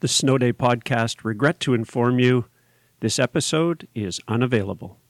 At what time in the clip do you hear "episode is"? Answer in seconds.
3.18-4.20